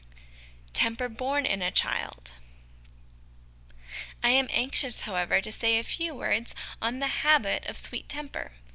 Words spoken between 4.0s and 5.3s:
I am anxious, how